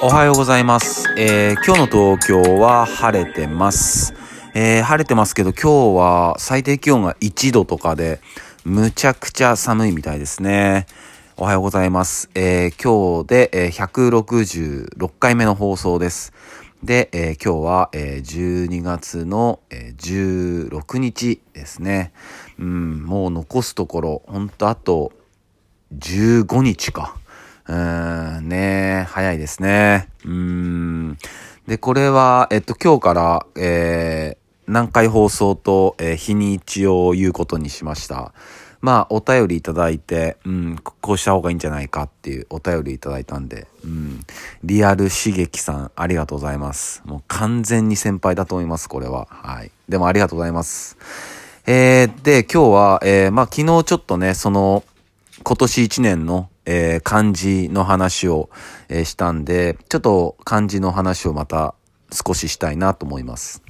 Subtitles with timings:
[0.00, 1.08] おはようございます。
[1.16, 4.14] えー今日の東京は晴れてます。
[4.54, 8.20] えー晴れてますけど今日は最低気温が1度とかで
[8.64, 10.86] むちゃくちゃ寒いみたいですね。
[11.36, 12.30] おはようございます。
[12.36, 16.32] えー今日で、え166回目の放送です。
[16.84, 22.12] で、えー今日は、えー12月の、えー16日ですね。
[22.60, 25.10] うん、もう残すところ、ほんとあと
[25.92, 27.16] 15日か。
[27.68, 30.08] うーん、ね早いですね。
[30.24, 31.18] うーん。
[31.66, 38.32] で、これは、えっと、今日から、えー、何回放送と、えー日にちを言うことにしました。
[38.80, 44.20] まあ、お便りいただいて、うん、こうした方がいいんじゃないかっていうお便りいただいたんで、うん、
[44.62, 47.02] リアル刺激さん、ありがとうございます。
[47.04, 49.26] もう完全に先輩だと思います、これは。
[49.30, 49.72] はい。
[49.88, 50.96] でもありがとうございます。
[51.66, 54.84] えー、で、今日は、えー、まあ、昨日ちょっとね、その、
[55.42, 58.50] 今年1年の、えー漢字の話を、
[58.90, 61.74] えーしたんで、ちょっと漢字の話をまた
[62.12, 63.62] 少ししたいなと思います。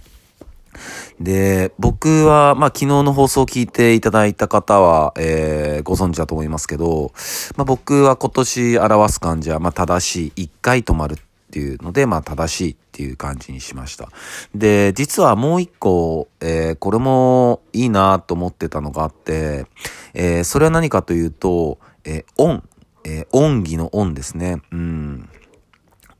[1.20, 7.12] で、僕は、まあ、昨日の放送を聞いていただいた方は、えーご存知だと思いますけど、
[7.56, 11.16] まあ、僕は今年表す漢字は、まあ、正しい、一回止まるっ
[11.52, 14.08] ていうので、まあ、正しいっていう感じにしました。
[14.56, 19.66] で、実はもう一個、えーこれもいいなと思ってたのがあって、
[20.14, 22.64] えーそれは何かというと、えー、恩、
[23.08, 24.60] えー恩義の恩ですね。
[24.70, 25.28] うん。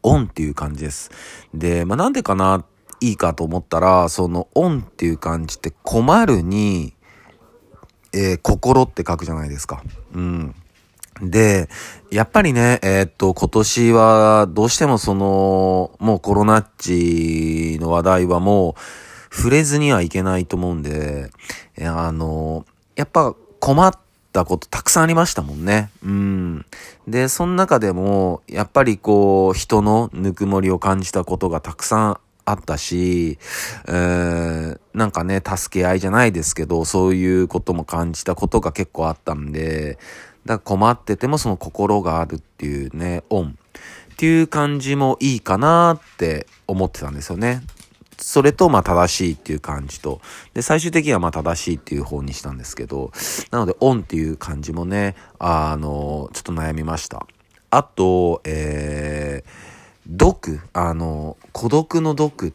[0.03, 1.11] 恩っていう感じです。
[1.53, 2.65] で、まあ、なんでかな、
[3.01, 6.95] いいかと思ったら、その恩っていう漢字って困るに、
[8.15, 9.83] えー心って書くじゃないですか。
[10.15, 10.55] うん。
[11.21, 11.69] で、
[12.11, 18.77] やっぱりね、えーっと、今年はどうしてもその、もうコロナっちの話題はも
[19.33, 21.31] う触れずにはいけないと思うんで、
[21.83, 22.65] あの、
[22.97, 23.93] やっぱ困っ
[24.33, 25.91] たことたくさんありましたもんね。
[26.05, 26.67] うん。
[27.07, 33.39] で、その中でも、やっぱりこう、人のぬくもりを感じたことがたくさんあったし、
[33.87, 39.97] えーなんかね、助け合いじゃないですけど、そういうことも感じたことが結構あったんで、
[40.45, 43.57] だから困っててもその心があるっていうね、恩
[44.13, 47.63] っていう感じもいいかなって思ってたんですよね。
[48.29, 50.21] それと、まあ、正しいっていう感じと。
[50.53, 53.11] で、最終的には、まあ、正しいっていう方にしたんですけど、
[53.51, 57.27] なので、恩っていう感じもね、あの、ちょっと悩みました。
[57.71, 59.51] あと、えー、
[60.07, 62.53] 毒、あの、孤独の毒っ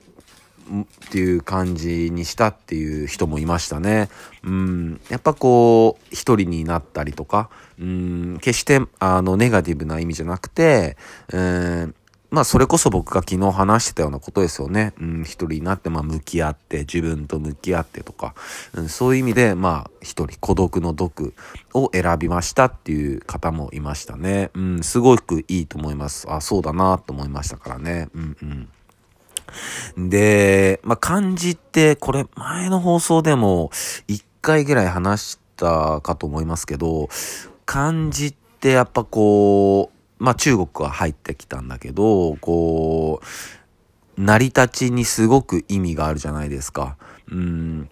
[1.10, 4.10] ていう感じにしたっていう人もいましたね。
[4.44, 5.02] うん。
[5.10, 10.98] やっぱこう、一人になったりとか、うん、決して、あの、ネガティブな意味じゃなくて、
[11.32, 11.96] うん、
[12.34, 14.94] まあ、それこそ僕が昨日話してたようなことですよね。
[15.00, 18.34] うん、一人になって、まあ、向き合って、自分と向き合ってとか、
[18.74, 21.36] うん、そういう意味で、まあ、一人、孤独の毒
[21.76, 24.50] を選びましたっていう方もいましたね。
[24.56, 26.26] うん、すごくいいと思います。
[26.28, 28.10] あ、そうだなと思いましたからね。
[28.16, 28.68] うん、
[30.00, 30.10] うん。
[30.10, 33.70] で、まあ、漢字って、これ前の放送でも
[34.08, 37.10] 一回ぐらい話したかと思いますけど、
[37.68, 39.93] 漢字ってやっぱこう、
[40.24, 43.20] まあ、中国は入ってきたんだけど、こ
[44.18, 46.96] う、成り立ちにすごく意味があるじゃないですか。
[47.32, 47.90] うん。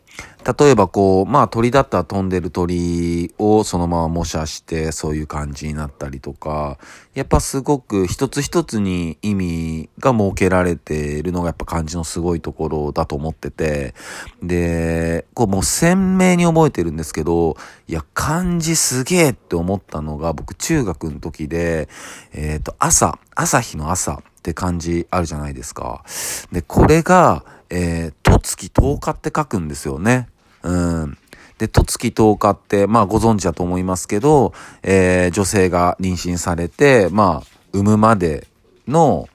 [0.60, 6.78] 例えばこう、まあ鳥だったら飛んでる鳥をそのまま模写してそういう感じになったりとか、
[7.14, 13.94] やっぱすごく一つ一つに意味が設けられているのがやっぱ漢字のすごいところだと思ってて、
[14.42, 17.56] で、こうもう鮮明に覚えてるんですけど、
[17.88, 21.88] いや、漢字すげえって思ったのが僕中学の時で、
[22.34, 26.04] えっ、と、朝、朝日の朝って漢字あるじゃないですか。
[26.52, 30.28] で、これが、えー、とつき10日って書くんですよね。
[30.64, 30.76] う
[31.06, 31.18] ん。
[31.60, 38.48] で、とつき10日って、まあご存知だと思いますけど、えー女性が妊娠されて、まあ、産むまで
[38.88, 39.30] の、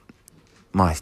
[0.73, 0.93] まあ、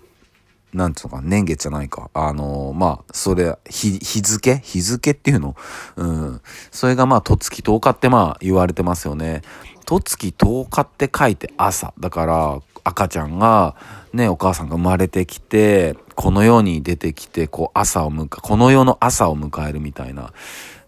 [0.72, 2.12] なんつうのか、年月じゃないか。
[2.14, 4.58] あのまあ、それ、日、日付？
[4.58, 5.56] 日付っていうの？
[5.96, 6.42] うん。
[6.70, 9.42] それがまあ、とつき10日ってまあ、言われてますよね。
[9.88, 11.94] とつき10日って書いて朝。
[12.00, 13.76] だから、赤ちゃんが、
[14.14, 20.28] ね、お母さんが生まれてきて、この世に出てきて、こう、朝を迎え、この世の朝を迎えるみたいな。
[20.28, 20.32] っ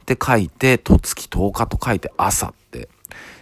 [0.06, 2.88] て書いて、とつき10日と書いて朝って。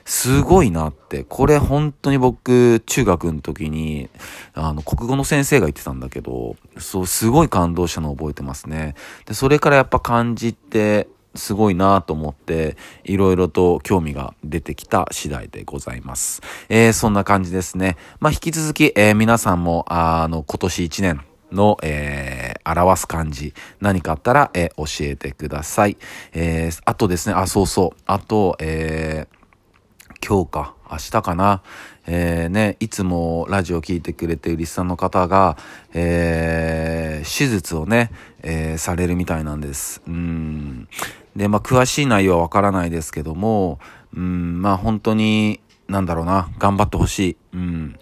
[0.06, 1.24] すごいなって。
[1.24, 4.10] これ本当に僕、中学の時に、
[4.54, 8.96] あの、国語の先生が言ってたんだけど、そう、すごい感動したのを覚えてますね。
[9.26, 16.42] で、それからやっぱ漢字って、すごいなと思って、いろいろと興味が出てきた次第でございます。
[16.70, 17.98] えー、そんな感じですね。
[18.20, 21.22] まあ、引き続き、えー、皆さんも、あの、今年1年、
[21.52, 25.98] の、えー、表す漢字、何かあったら、えー教えてください。
[26.34, 28.02] えー、あとですね、あ、そうそう。
[28.06, 30.76] あと、えー、今日か。
[30.92, 31.62] 明日かな。
[32.08, 35.58] えー、ね、いつもラジオ聞いてくれているリスさんの方が、
[35.94, 38.12] えー、手術をね、
[38.44, 40.02] えー、されるみたいなんです。
[40.08, 40.88] うん。
[41.36, 43.80] で、まあ、詳しい内容はわからないですけども、
[44.16, 47.38] うん、まあ、本当に、なんだろうな、頑張ってほしい。
[47.54, 48.00] うん。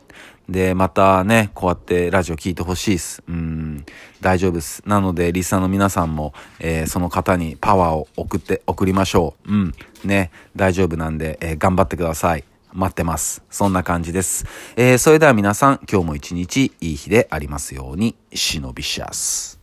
[0.50, 3.24] で、またね、こうやってラジオ聞いてほしいです。
[3.28, 3.86] うん、
[4.22, 4.84] 大丈夫です。
[4.86, 9.52] なので、リスナーの皆さんも、えー、その方にパワーを送って、送りましょう。
[9.52, 12.44] うん、ね、大丈夫なんで、えー、頑張ってください。
[12.74, 13.44] 待ってます。
[13.50, 14.46] そんな感じです。
[14.76, 19.63] えー、それでは皆さん、今日も一日いい日でありますように、シノビシャス。